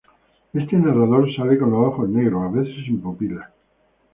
[0.51, 3.51] Este narrador sale con los ojos negros, a veces sin pupilas.